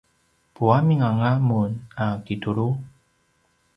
puamin 0.53 0.99
anga 1.09 1.31
mun 1.49 1.71
a 2.05 2.07
kitulu? 2.25 2.67